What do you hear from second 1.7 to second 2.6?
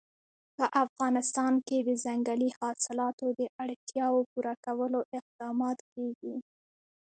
د ځنګلي